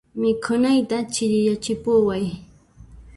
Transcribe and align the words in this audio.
Mikhunayta 0.21 0.97
chiriyachipuway. 1.13 2.25